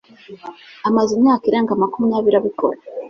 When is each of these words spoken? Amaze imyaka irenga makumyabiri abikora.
Amaze 0.87 1.11
imyaka 1.17 1.43
irenga 1.49 1.81
makumyabiri 1.81 2.35
abikora. 2.37 2.77